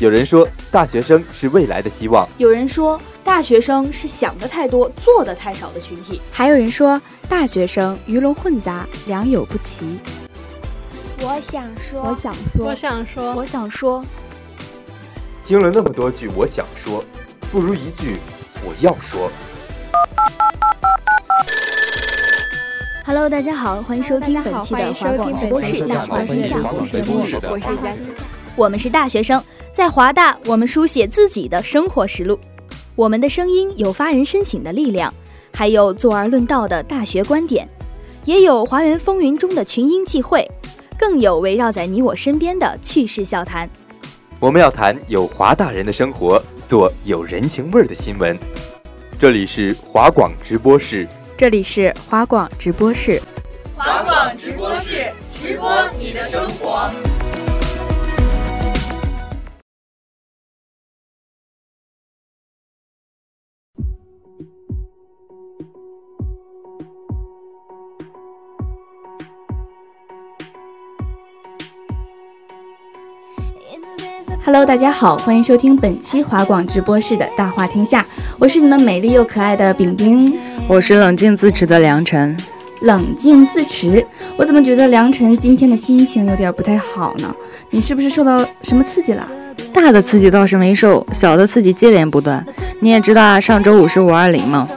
[0.00, 9.98] 有人说，大学生是未来的希望；有人说，大学生是想的太多、做的太少的群体；还有人说，大学生鱼龙混杂、良莠不齐。
[11.20, 14.04] 我想说，我想说，我想说，我想说。
[15.44, 17.02] 听了那么多句我想说，
[17.50, 18.16] 不如一句
[18.62, 19.30] 我要说。
[23.06, 27.98] Hello，大家好，欢迎收听本期的华广直播室大话天下，我是佳琪，
[28.56, 29.42] 我们是大学生。
[29.74, 32.40] 在华大，我们书写自己的生活实录，
[32.96, 35.12] 我们的声音有发人深省的力量，
[35.52, 37.68] 还有坐而论道的大学观点，
[38.24, 40.50] 也有华园风云中的群英际会，
[40.98, 43.68] 更有围绕在你我身边的趣事笑谈。
[44.40, 48.38] 我们要谈有华大人的生活，做有人情味儿的新闻。
[49.18, 51.06] 这里是华广直播室，
[51.44, 53.20] 这里是华广直播室，
[53.76, 56.88] 华广直播室直播你的生活。
[74.46, 78.04] Hello，大家好，欢迎收听本期华广直播室的大话天下，
[78.38, 82.36] 我是你们美丽又可爱的饼饼，我是冷静自持的良辰，
[82.82, 84.06] 冷静自持，
[84.36, 87.34] 我怎么觉得良辰今天的心情有点不太好呢？
[87.70, 89.26] 你是不是受到什么刺激了？
[89.72, 92.44] 大的刺激倒是没受，小的刺激接连不断。
[92.80, 94.68] 你也知道啊，上周五是五二零吗？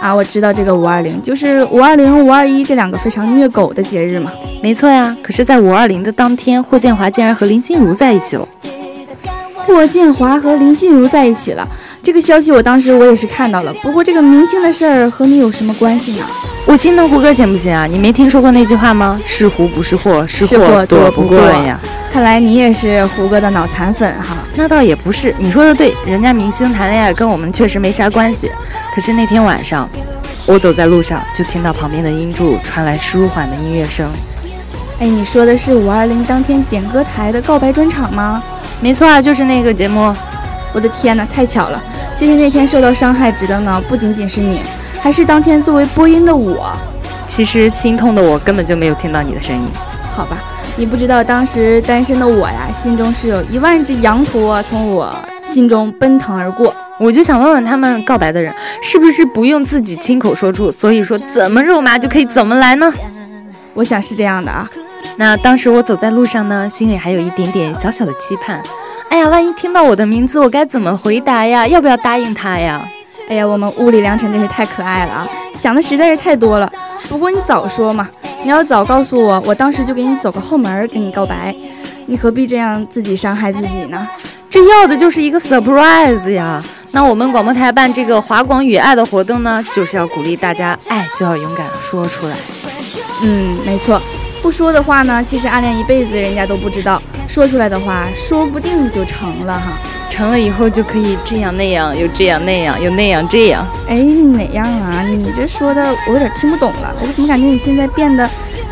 [0.00, 4.30] 啊，我知道这个五二零就是五二零、五二一这两个非常虐狗的节日嘛。
[4.62, 8.46] 没错呀，可是，在五二零的当天，霍建华竟然和林心如在一起了。
[9.70, 11.66] 霍建华和林心如在一起了，
[12.02, 13.72] 这个消息我当时我也是看到了。
[13.74, 16.26] 不过这个明星的事儿和你有什么关系呢？
[16.66, 17.86] 我心疼胡歌行不行啊？
[17.86, 19.20] 你没听说过那句话吗？
[19.24, 21.78] 是胡不是祸，是祸躲不过呀。
[22.12, 24.36] 看来你也是胡歌的脑残粉哈。
[24.56, 28.50] 那倒也不是，你说的对，人家明星谈恋爱跟我们确实没啥关系。
[28.92, 29.88] 可是那天晚上，
[30.46, 34.10] 我走在路上就听到旁边的音柱传来舒缓的音乐声。
[34.98, 38.42] 哎，你说的是五二零当天点歌台的告白专场吗？
[38.80, 40.14] 没错啊，就是那个节目。
[40.72, 41.82] 我的天哪，太巧了！
[42.14, 44.60] 其实那天受到伤害值的呢，不仅仅是你，
[45.00, 46.70] 还是当天作为播音的我。
[47.26, 49.68] 其实心痛的我根本就没有听到你的声音。
[50.14, 50.38] 好吧，
[50.76, 55.12] 你不知道当时单身的我呀，心中是有一万只羊驼从我
[55.44, 56.72] 心中奔腾而过。
[56.98, 62.92] 我就想问问他们，告白的人是不是不用自己亲口说出，所以说怎么肉麻就可以怎么来呢？
[63.74, 64.70] 我想是这样的啊。
[65.16, 68.62] 那当时我走在路上呢，心里还有一点点小小的期盼。
[69.10, 71.66] 哎呀，万一听到我的名字，我该怎么回答呀？
[71.66, 72.80] 要不要答应他呀？
[73.28, 75.28] 哎呀，我们物理良辰真是太可爱了啊！
[75.52, 76.72] 想的实在是太多了。
[77.08, 78.08] 不过你早说嘛，
[78.42, 81.54] 你要早告诉我，我当时就给你走个后门跟你告白。
[82.06, 84.08] 你何必这样自己伤害自己呢？
[84.48, 86.62] 这要的就是一个 surprise 呀！
[86.92, 92.36] 那我们广播台办这个华广与爱的活动呢，就是要鼓励大家，爱就要勇敢说出来。
[93.22, 94.00] 嗯，没错。
[94.42, 99.72] 不说的话呢，其实暗恋一辈子人家都不知道；说出来的话，说不定就成了哈。
[100.08, 103.66] 成了以后就可以这样那样，又这样那样，又那样这样。
[103.88, 105.02] 哎，哪样啊？
[105.02, 106.94] 你这说的我有点听不懂了。
[107.00, 108.28] 我怎么感觉你现在变得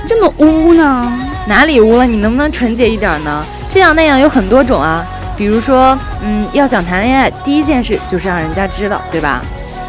[0.06, 1.12] 这么污呢？
[1.46, 2.06] 哪里污了？
[2.06, 3.44] 你能不能纯洁一点呢？
[3.68, 5.04] 这样那样有很多种啊。
[5.36, 9.40] 比如说，嗯，要想谈恋爱，第一件事就是让人家知道，对吧？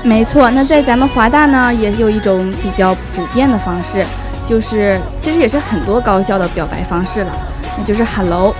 [0.04, 0.50] 没错。
[0.52, 4.06] 那在咱们华大呢，也有一种比较普遍的方式。
[4.50, 7.32] 就是，其实也是很多高校的表白方式了，
[7.78, 8.52] 那就是 hello。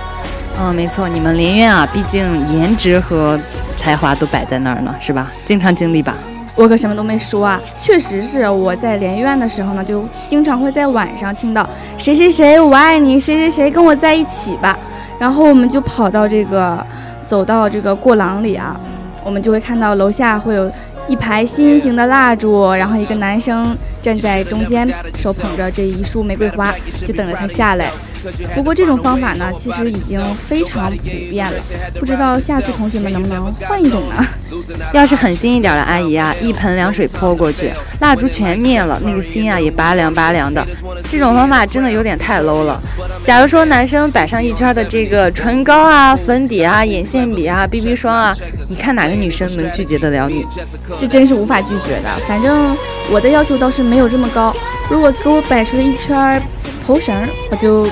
[0.56, 3.36] 嗯，没错，你们连院啊，毕竟颜值和
[3.76, 5.32] 才华都摆在那儿呢，是吧？
[5.44, 6.14] 经常经历吧？
[6.54, 11.68] 我可什么都没说啊，确实是我在连院的时候呢，就经常会在晚上听到
[11.98, 14.78] 谁谁谁我爱你，谁谁谁跟我在一起吧，
[15.18, 16.86] 然后我们就跑到这个，
[17.26, 18.78] 走到这个过廊里啊，
[19.24, 20.70] 我们就会看到楼下会有。
[21.08, 26.74] 一排心形的蜡烛，然后一个男生站在中间，手捧着这一束玫瑰花，
[27.04, 27.90] 就等着他下来。
[28.54, 31.58] 不过这种方法呢，其实已经非常普遍了，
[31.98, 34.24] 不知道下次同学们能不能换一种呢？
[34.92, 40.66] 要是狠心一点的阿姨啊，一盆凉水泼过去，蜡烛全灭了，那个心啊也拔凉拔凉的。
[41.08, 42.80] 这种方法真的有点太 low 了。
[43.24, 48.36] 假如说男生摆上一圈的这个唇膏啊、粉底啊、眼线笔啊、BB 霜啊，
[48.68, 50.44] 你看哪个女生能拒绝得了你？
[50.98, 52.10] 这真是无法拒绝的。
[52.26, 52.76] 反正
[53.10, 54.54] 我的要求倒是没有这么高，
[54.88, 56.42] 如果给我摆出了一圈
[56.84, 57.14] 头绳，
[57.50, 57.88] 我就。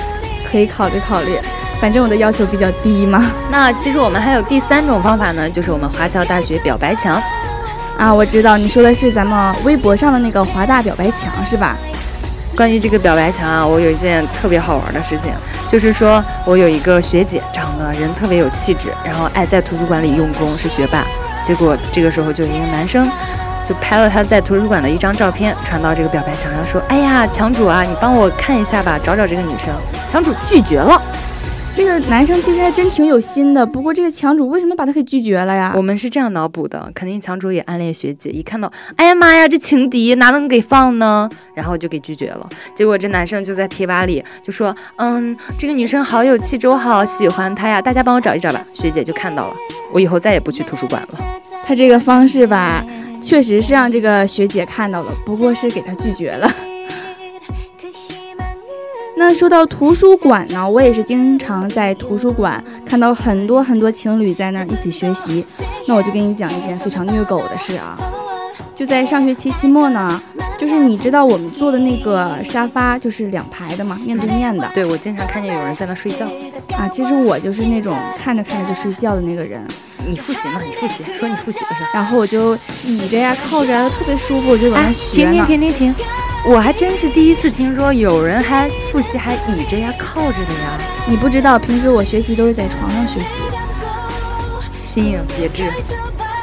[0.51, 1.39] 可以考虑考虑，
[1.79, 3.23] 反正我的要求比较低嘛。
[3.51, 7.21] 那其实我们还有第三种方法呢，就是我们华侨大学表白墙。
[7.97, 11.75] 啊，我知道你说的是咱们微博上的那个华大表白墙是吧？
[12.55, 15.31] 关于这个表白墙啊，我有一件特别好玩的事情，
[15.67, 21.05] 就是说我有一个学姐，长得人特别有气质，然后爱在图书馆里用功，是学霸。
[21.43, 23.09] 结果这个时候就有一个男生，
[23.69, 29.71] 就拍了他在图书馆的一张照片，传到这个表白墙上，说：“哎呀，墙主啊，你帮我看一下吧，找找这个女生。”
[30.09, 30.99] 墙主拒绝了。
[31.75, 35.71] 这个男生其实还真挺有心的，不过这个墙主为什么把他给拒绝了呀？
[35.75, 41.29] 我们是这样脑补的，肯定墙主也暗恋学姐，一看到，哎呀妈呀，这情敌哪能给放呢？
[41.53, 42.49] 然后就给拒绝了。
[42.73, 48.59] 结果这男生就在贴吧里就说，嗯，这个女生好有气质，我好喜欢她呀，大家帮我找一找吧。
[48.73, 49.53] 学姐就看到了，
[49.93, 51.19] 我以后再也不去图书馆了。
[51.65, 52.83] 他这个方式吧，
[53.21, 56.49] 确实是让这个学姐看到了，不过是给她拒绝了。
[59.17, 65.45] 那说到图书馆呢，我也是经常在图书馆看到很多很多情侣在那儿一起学习。
[65.87, 67.99] 那我就给你讲一件非常虐狗的事啊，
[68.73, 70.21] 就在上学期期末呢，
[70.57, 74.69] 就是你知道我们坐的那个沙发就是两排的嘛，面对面的。
[74.73, 76.25] 对，我经常看见有人在那睡觉
[76.79, 76.87] 啊。
[76.87, 79.61] 其实我就是那种看着看着就睡觉的那个人。
[80.07, 80.59] 你复习嘛？
[80.65, 81.83] 你复习，说你复习的事。
[81.93, 85.95] 然后我就倚着呀，靠着呀，特别舒服，我就往那学停停停停停。
[86.45, 90.79] 我还真是第一次听说有人还复习还倚着呀靠着的呀！
[91.05, 93.41] 你不知道，平时我学习都是在床上学习。
[94.81, 95.69] 新颖别致，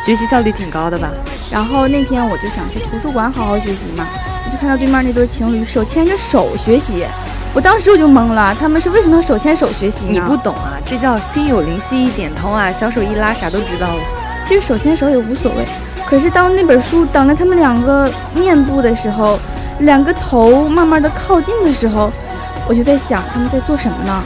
[0.04, 1.10] 学习效率挺高的吧？
[1.50, 4.06] 然后那天我就想去图书馆好好学习嘛，
[4.44, 7.04] 我就看到对面那对情侣手牵着手学习，
[7.56, 10.12] 我当时我就懵了，他们是为什么要手牵手学习呢？
[10.12, 14.02] 你不懂啊，这叫心有灵犀一点通啊，小手一拉啥都知道了。
[14.44, 15.64] 其实手牵手也无所谓，
[16.04, 19.38] 可是当那本书挡在他们两个面部的时候。
[19.80, 22.10] 两个头慢慢的靠近的时候，
[22.66, 24.22] 我就在想他们在做什么呢？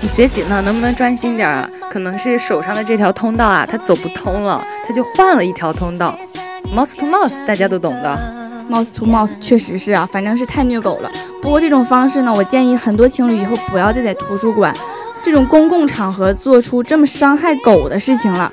[0.00, 1.66] 你学习呢，能不能专心点啊？
[1.90, 6.14] 可能是手上的这条通道啊，它走不通了，它就换了一条通道。
[6.74, 8.18] Mouse to mouse，大家都懂的。
[8.70, 11.10] Mouse to mouse，确实是啊，反正是太虐狗了。
[11.44, 14.74] 不过这种方式呢，我建议很多情侣以后不要再在图书馆
[15.22, 18.50] 这种公共场合做出这么伤害狗的事情了。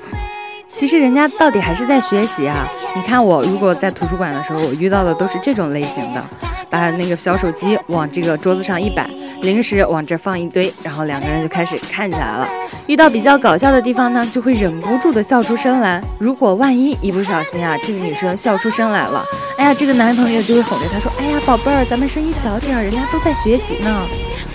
[0.68, 2.68] 其实人家到底还是在学习啊。
[2.94, 6.22] 你看我，如果在图书馆的时候，我遇到的都是这种类型的，
[6.68, 9.08] 把那个小手机往这个桌子上一摆，
[9.40, 12.46] 零食往这放一堆，然后两个人就开始看起来了。
[12.86, 16.02] 遇到比较搞笑的地方呢，就会忍不住的笑出声来。
[16.18, 19.24] 如果万一一不小心啊，这个女生笑出声来了，
[19.56, 24.02] 哎呀，这个男朋友就会哄着她说：“哎呀，宝贝儿，咱们声音小点儿，人家都在学习呢。”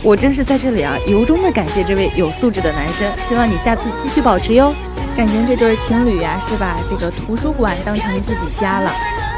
[0.07, 4.73] 我真是在这里啊，由衷的感谢这位有素质的男生，希望你下次继续保持哟。
[5.17, 8.89] 感情这对情侣呀，是把这个图书馆当成自己家了，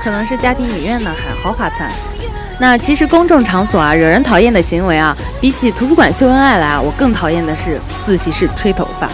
[0.03, 1.91] 可能是家庭影院呢，还豪华餐。
[2.59, 9.09] 那其实公众场所啊，惹人讨厌的行为啊，比起图书馆秀恩爱来啊，我更讨厌的是自习室吹头发。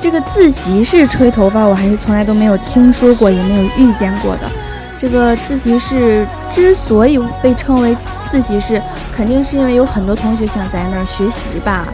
[0.00, 4.50] 这个自习室吹头发，我还是从来都没有听说过，也没有遇见过的。
[4.98, 7.94] 这个自习室之所以被称为
[8.32, 8.80] 自习室，
[9.16, 11.86] 肯定是因为有很多同学想在那儿学习吧。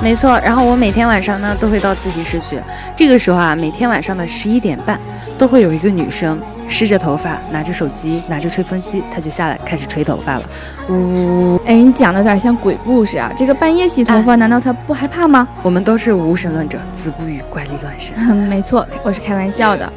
[0.00, 2.62] 没错，然后我每天晚上呢都会到自习室去。
[2.94, 4.96] 这个时候啊，每天晚上的十一点半，
[5.36, 10.42] 都会有一个女生湿着头发，拿着手机，拿着吹风机，她就下来开始吹头发了。
[10.88, 13.32] 呜，哎，你讲的有点像鬼故事啊！
[13.36, 15.48] 这个半夜洗头发，难道她不害怕吗？
[15.62, 18.16] 我们都是无神论者，子不语怪力乱神。
[18.46, 19.92] 没错，我是开玩笑的。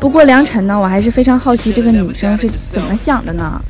[0.00, 3.60] 不过梁晨呢，我还是非常好奇这个女生是怎么想的呢？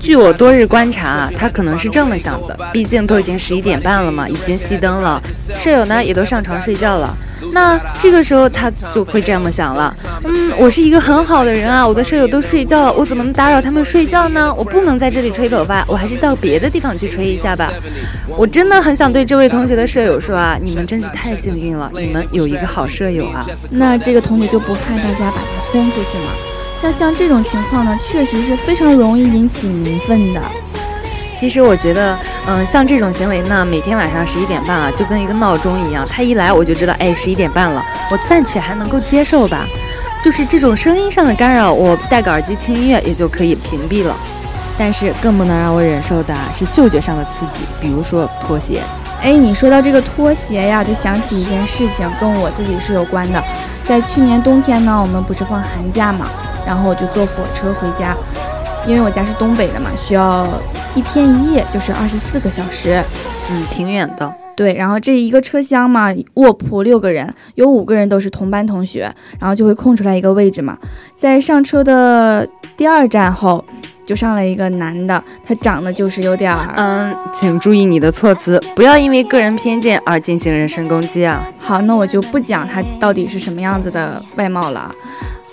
[0.00, 5.22] 据我多日观察，她可能是这么想的：毕竟都已经十一点半了嘛，已经熄灯了，
[5.56, 7.16] 舍友呢也都上床睡觉了。
[7.52, 9.94] 那这个时候她就会这么想了：
[10.24, 14.52] 嗯，我是一个很好的人啊，我的舍友都睡觉了，我怎么能打扰他们睡觉呢？
[14.54, 17.72] 我不能在这里吹头发，我还是到别的地方去吹一下吧。
[18.36, 23.46] 我真的很想对这位同学的舍友说啊，你们真是太幸运了，你们有一个好舍友啊。
[23.70, 26.30] 那这个同学就不怕大家把他轰出去嘛？
[26.80, 30.40] 像像这种情况呢，确实是非常容易引起民愤的。
[31.36, 39.66] 其实我觉得，嗯，像这种行为呢，每天晚上十一点半啊，就跟一个闹钟一样，他一来我就知道，哎，十一点半了，我暂且还能够接受吧。
[40.22, 44.16] 就是这种声音上的干扰，我戴个耳机听音乐也就可以屏蔽了。
[44.78, 48.80] 但是更不能让我忍受的是嗅觉上的刺激，比如说拖鞋。
[49.24, 53.42] 哎，你说到这个拖鞋呀，就想起一件事情，跟我自己是有关的。
[53.82, 56.26] 在去年冬天呢，我们不是放寒假嘛，
[56.66, 58.14] 然后我就坐火车回家，
[58.86, 60.46] 因为我家是东北的嘛，需要
[60.94, 63.02] 一天一夜，就是二十四个小时，
[63.50, 64.30] 嗯，挺远的。
[64.54, 70.76] 对，然后这一个车厢嘛，卧铺六个人，有五个人都是同班同学，然后就会空出来一个位置嘛。
[71.16, 73.64] 在上车的第二站后。
[74.04, 76.72] 就上来一个男的，他长得就是有点儿……
[76.76, 81.46] 嗯，请注意你的措辞，不要因为个人偏见而进行人身攻击啊。
[81.58, 84.94] 好，那我就不讲他到底是什么样子的外貌了。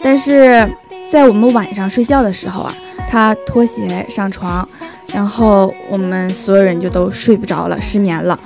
[0.04, 0.68] 但是
[1.10, 2.74] 在我们晚上睡觉的时候啊，
[3.08, 4.68] 他脱鞋上床，
[5.14, 8.38] 然后我们所有人就都睡不着了，失眠了，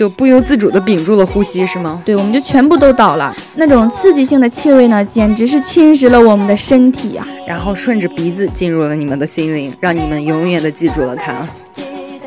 [0.00, 2.00] 就不由自主地屏住了呼吸，是吗？
[2.06, 3.36] 对，我们就全部都倒了。
[3.56, 7.28] 那种刺激性的气味呢，简直是侵蚀了我们的身体啊！
[7.46, 11.46] 然后顺着鼻子进入了你们的心灵，让你们永远的记住了它。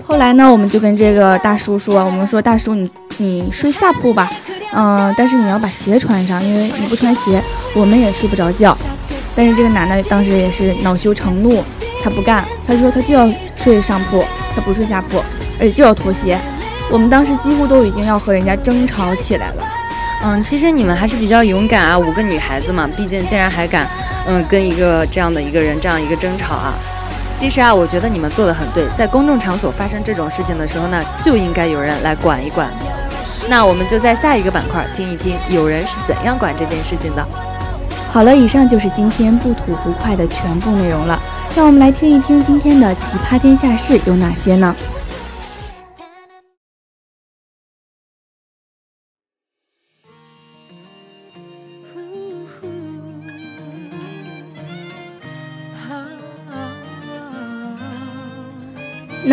[0.04, 2.88] 后来呢，我们就跟这个大叔说，我们说大叔，你
[3.18, 4.32] 你睡下铺吧，
[4.76, 7.42] 嗯，但是你要把鞋穿上，因为你不穿鞋，
[7.74, 8.78] 我们也睡不着觉。
[9.34, 11.64] 但是这个男的当时也是恼羞成怒，
[12.04, 15.18] 他不干，他说他就要睡上铺，他不睡下铺，
[15.60, 16.40] 而且就要脱鞋。
[16.94, 19.68] 我们当时几乎都已经要和人家争吵起来了。
[20.24, 23.88] 嗯，其实你们还是比较勇敢啊，五个女孩子嘛，毕竟竟然还敢，
[24.28, 26.76] 嗯，跟一个这样的一个人这样一个争吵啊。
[27.36, 32.70] 其实啊，我觉得你们做的很对，在公众场所发生这种事情的时候呢，就应该有人来管一管。
[33.50, 37.28] 那我们就在下一个板块听一听有人是怎样管这件事情的。
[38.12, 41.20] 好了，以上就是今天不吐不快的全部内容了。
[41.56, 44.76] 让我们来听一听今天的奇葩天下事有哪些呢？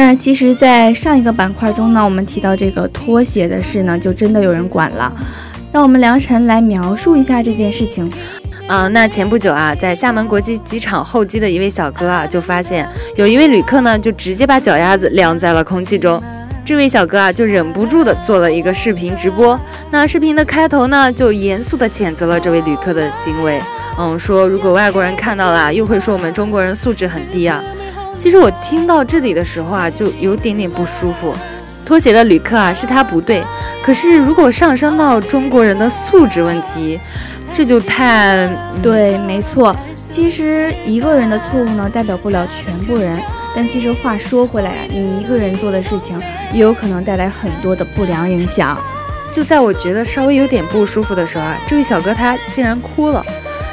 [0.02, 5.14] 那其实，在上一个板块中呢，我们提到这个拖鞋的事呢，就真的有人管了。
[5.70, 8.10] 让我们良辰来描述一下这件事情。
[8.66, 16.20] 啊，那前不久啊，在厦门国际机场候机的一位小哥啊，就发现有一位旅客呢，就直接把脚丫子晾在了空气中。
[16.64, 19.60] 这位小哥啊，就忍不住的做了一个视频直播。
[19.90, 23.60] 那视频的开头呢，就严肃的谴责了这位旅客的行为。
[23.98, 27.62] 嗯，说如果外国人看到了，又会说我们中国人素质很低啊。
[28.20, 31.34] 其实我听到这里的时候啊，就有点点不舒服。
[31.86, 33.42] 脱鞋的旅客啊，是他不对。
[33.82, 37.00] 可是如果上升到中国人的素质问题，
[37.50, 38.46] 这就太
[38.82, 39.74] 对，没错。
[40.10, 43.18] 其实一个人的错误呢，代表不了全部人。
[43.56, 46.20] 但其实话说回来啊，你一个人做的事情，
[46.52, 48.78] 也有可能带来很多的不良影响。
[49.32, 53.24] 就在我觉得稍微有点不舒服的时候啊，这位小哥他竟然哭了。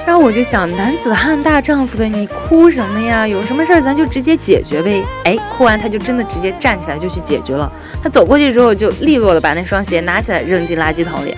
[0.08, 3.28] 然后我就想，男子汉大丈夫的，你哭什么呀？
[3.28, 5.04] 有什么事儿咱就直接解决呗。
[5.26, 7.70] 哎，哭完他就真的直接站起来就去解决了。
[8.02, 11.36] 他走过去之后，就利落的把那双鞋拿起来扔进垃圾桶里。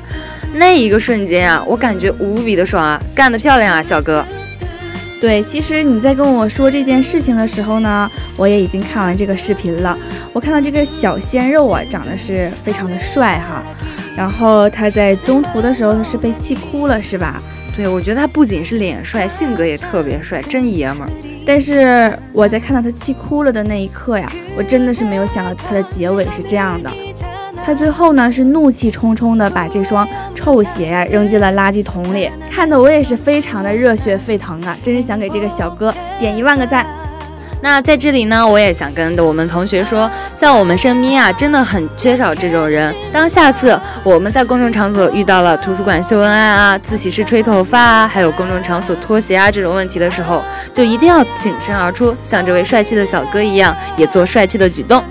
[0.54, 3.02] 那一个瞬间啊，我感觉无比的爽啊！
[3.16, 4.24] 干得漂亮啊，小哥！
[5.20, 8.08] 对，其实你在跟我说这件事情的时候呢，
[8.38, 9.98] 我也已经看完这个视频了。
[10.32, 13.64] 我看到这个小鲜肉啊，长得是非常的帅哈。
[14.16, 17.42] 然后他在中途的时候，他是被气哭了，是吧？
[17.79, 21.09] 对，我觉得他不仅是脸帅，性格也特别帅，真爷们儿。
[21.45, 26.91] 但是我在看到他气哭了的那一刻呀，我真的是没有想到他的结尾是这样的。
[27.63, 30.05] 他最后呢是怒气冲冲的把这双
[30.36, 34.77] 臭鞋呀扔进了垃圾桶里，看得我也是非常的热血沸腾啊！
[34.83, 36.86] 真是想给这个小哥点一万个赞。
[37.62, 42.94] 那在这里呢，我也想跟我们同学说，像我们身边啊，真的很缺少这种人。
[43.12, 50.42] 当下次我们在公众场所遇到了图书馆秀恩爱啊、自习室吹头发啊，还有公众场所脱鞋啊这种问题的时候，
[50.74, 55.04] 就一定要挺身而出，像这位帅气的小哥一样，也做帅气的举动。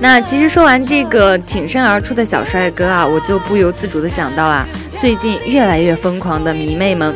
[0.00, 4.66] 那其实说完这个挺身而出的小帅哥啊，我就不由自主的想到啊
[4.96, 7.14] 最近越来越疯狂的迷妹们。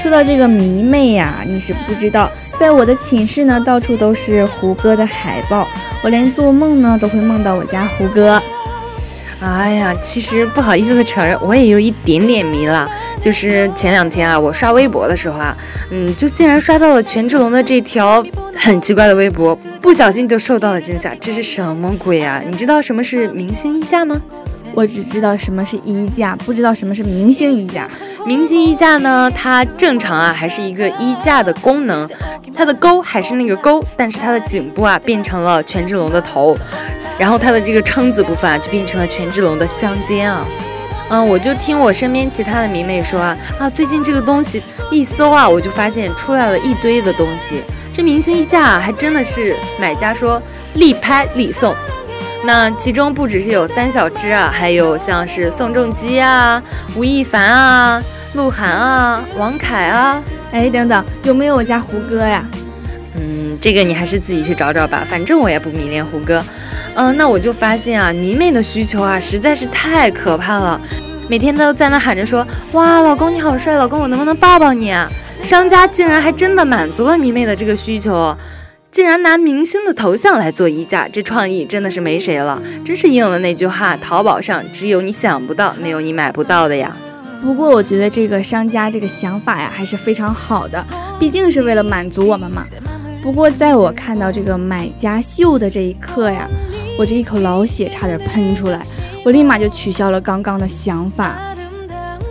[0.00, 5.66] 说到这个迷妹呀，你是不知道，在我的寝室呢，到处都是胡歌的海报，
[6.02, 8.40] 我连做梦呢都会梦到我家胡歌。
[9.40, 12.88] 哎呀，其实不好意思的承认，我也有一点点迷了。
[13.20, 15.56] 就是前两天啊，我刷微博的时候啊，
[15.90, 18.24] 嗯，就竟然刷到了权志龙的这条
[18.56, 21.12] 很奇怪的微博，不小心就受到了惊吓。
[21.16, 22.40] 这是什么鬼啊？
[22.46, 24.20] 你知道什么是明星衣架吗？
[24.78, 27.88] 我只知道什么是衣架，不知道什么是明星衣架。
[28.24, 32.08] 明星衣架呢，它正常啊还是一个衣架的功能，
[32.54, 36.56] 它的钩还是那个钩，但是它的颈部啊变成了权志龙的头。
[37.18, 40.46] 然后它的这个撑子部分啊，就变成了权志龙的香肩啊，
[41.08, 47.56] 嗯，我就听我身边其他的迷妹说啊，啊，最近这个东西一搜啊，我就发现出来了一堆的东西，
[47.92, 50.40] 这明星衣架啊，还真的是买家说
[50.74, 51.74] 立拍立送。
[52.44, 56.62] 那其中不只是有三小只啊，还有像是宋仲基啊、
[56.94, 58.02] 吴亦凡啊、
[58.34, 62.44] 鹿晗啊、王凯啊，哎，等等，有没有我家胡歌呀？
[63.16, 66.42] 嗯，这个你还是自己去找找吧，反正我也不迷恋胡歌。
[66.94, 70.80] 嗯，那我就发现啊，迷妹的需求啊实在是太可怕了，
[71.28, 75.10] 每天都在那喊着说，哇，老公你好帅，老公我能不能抱抱你啊？
[75.42, 78.36] 商家竟然还真的满足了迷妹的这个需求，
[78.98, 86.96] 竟然拿明星的头像来做衣架，这创意真的是没谁了，真是应了那句话，淘宝上只有你想不到，没有你买不到的呀。
[87.40, 90.84] 不过我觉得这个商家这个想法呀还是非常好的，
[91.16, 92.66] 毕竟是为了满足我们嘛。
[93.22, 96.48] 不过在我看到这个买家秀的这一刻呀，
[96.98, 98.82] 我这一口老血差点喷出来，
[99.24, 101.38] 我立马就取消了刚刚的想法。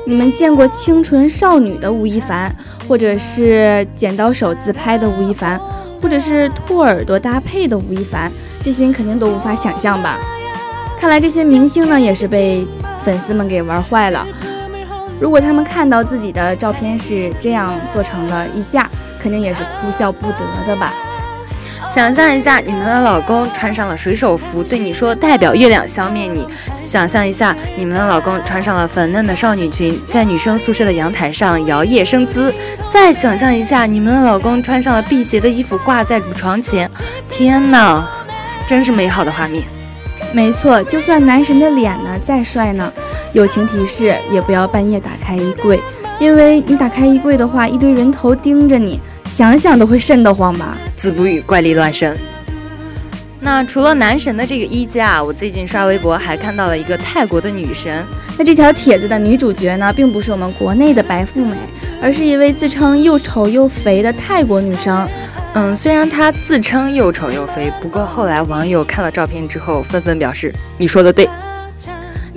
[0.06, 2.54] 你们见过清纯少女的吴亦凡，
[2.90, 5.60] 或者是剪刀手自拍的吴亦凡，
[6.01, 10.18] 或者是兔耳朵搭配的吴亦凡，这些你肯定都无法想象吧？
[11.00, 12.66] 看来这些明星呢，也是被
[13.04, 14.25] 粉丝们给玩坏了。
[15.20, 18.89] 如果他们看到自己的照片是这样做成了一架，
[19.20, 20.94] 肯定也是哭笑不得的吧。
[21.89, 26.46] 想象一下，你们的老公穿上了水手服，对你说“代表月亮消灭你”。
[26.84, 32.53] 想象一下，你们的老公穿上了粉嫩的少女裙，在女生宿舍的阳台上摇曳生姿。
[32.89, 36.89] 再想象一下，你们的老公穿上了辟邪的衣服，挂在床前。
[37.29, 38.06] 天哪，
[38.67, 39.63] 真是美好的画面。
[40.34, 42.91] 没错，就算男神的脸呢再帅呢，
[43.32, 45.79] 友情提示也不要半夜打开衣柜，
[46.20, 49.00] 因为你打开衣柜的话，一堆人头盯着你。
[49.26, 50.78] 想想都会瘆得慌吧？
[50.96, 52.18] 子不语怪力乱神。
[53.42, 58.04] 那除了男神的这个衣架，我最近刷微博还看到了一个泰国的女神。
[58.38, 61.56] 那这条帖子的女主角呢，并不是我们国内的白富美，
[62.02, 65.08] 而是一位自称又丑又肥的泰国女生。
[65.54, 71.30] 嗯，虽然她自称又丑又肥，不过后来网友看了照片之后，纷纷表示：“你说的对。”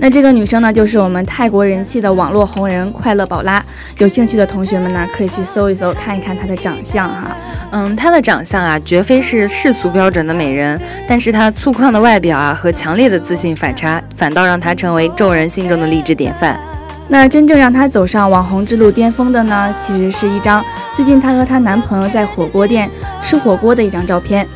[0.01, 3.63] 那这个女生呢，就是我们泰国人气的网络红人快乐宝拉。
[3.99, 7.37] 有兴趣的同学们呢，可以去搜一搜，看一看她的长相哈。
[7.69, 16.59] 嗯，她的长相啊，绝非是世俗标准的美人，但是她粗犷的外表啊和强烈的自信反差，反倒让她成为众人心中的励志典范。
[17.07, 20.65] 那真正让她走上网红之路巅峰的呢，其实是一张
[20.95, 22.89] 最近她和她男朋友在火锅店
[23.21, 24.47] 吃火锅的一张照片。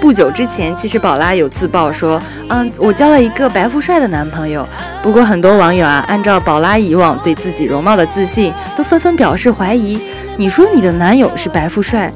[0.00, 4.66] 不久之前，其实宝拉有自曝说，嗯，我交了一个白富帅的男朋友。
[5.02, 10.00] 不过很多网友啊，按照宝拉以往对自己容貌的自信，都纷纷表示怀疑。
[10.36, 12.10] 你说你的男友是白富帅，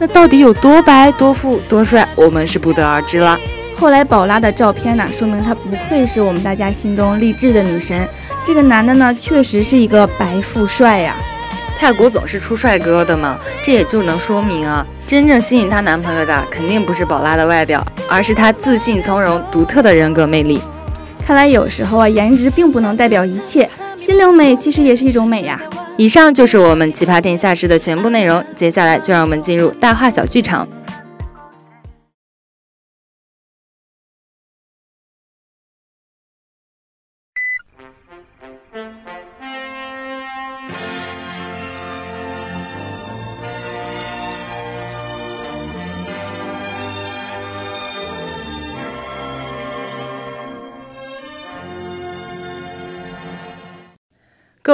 [0.00, 3.38] 那到底有多白、多富、多帅，我们是不得而知了。
[3.76, 8.06] 后来宝拉的照片呢，说明她不愧是我们大家心中励志的女神。
[8.44, 11.14] 这个男的呢，确实是一个白富帅呀。
[11.78, 20.60] 泰国总是出帅哥的嘛，这也就能说明啊，真正吸引她男朋友的肯定不是宝拉的外表，而是她自信从容、独特的人格魅力。
[21.24, 25.60] 看来有时候啊，颜值并不能代表一切，心灵美其实也是一种美呀。
[25.96, 30.66] 以上就是我们奇葩天下事的全部内容，接下来就让我们进入大话小剧场。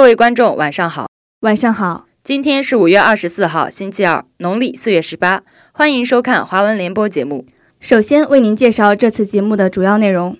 [0.05, 1.07] 位观众，晚上好！
[1.39, 2.05] 晚上好！
[2.21, 5.41] 今天是五月二十四号，星期二，农历四月十八。
[5.71, 7.43] 欢迎收看华文联播节目。
[7.79, 10.37] 首先为您介绍这次节目的主要内容：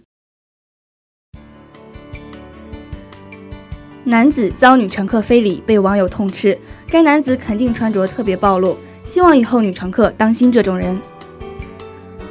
[4.04, 6.56] 男子遭女乘客非礼，被网友痛斥。
[6.88, 11.01] 该男子肯定穿着特别暴露，希望以后女乘客当心这种人。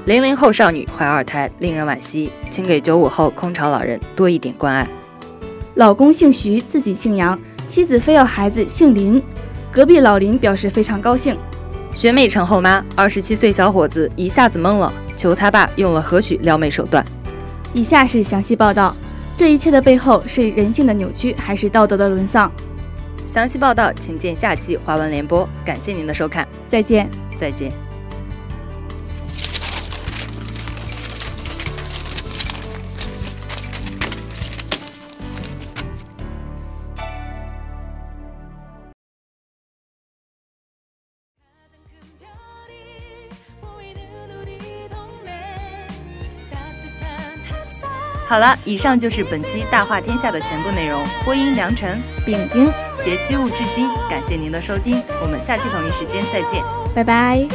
[0.04, 4.88] 零零后少女怀二胎，令人惋惜，请给九五后空巢老人多一点关爱。
[5.74, 9.22] 老公姓徐，自己姓杨，妻子非要孩子姓林。
[9.72, 11.36] 隔壁老林表示非常高兴。
[11.92, 17.04] 学妹成后妈，二十七岁小伙子一下子懵了，求他爸用了何许撩妹手段。
[17.72, 18.94] 以下是详细报道，
[19.36, 22.50] 这一切的背后是人性的扭曲，还是道德的沦丧？
[23.26, 25.48] 详细报道请见下期华文联播。
[25.64, 27.83] 感谢您的收看，再见，再见。
[48.34, 51.06] 好了，以上就是本期《大话天下》的全部内容。
[51.24, 52.66] 播音：梁晨、丙丁，
[53.00, 56.60] 携机务至心，感谢您的收听，我们下期同一时间再见，
[56.92, 57.46] 拜拜。